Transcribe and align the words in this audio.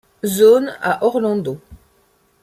Zone, 0.25 0.75
à 0.81 1.05
Orlando. 1.05 1.59